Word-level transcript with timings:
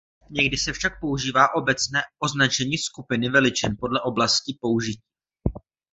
Někdy 0.29 0.57
se 0.57 0.73
však 0.73 0.99
používá 0.99 1.55
obecné 1.55 2.01
označení 2.19 2.77
skupiny 2.77 3.29
veličin 3.29 3.77
podle 3.79 4.01
oblasti 4.01 4.57
použití. 4.61 5.03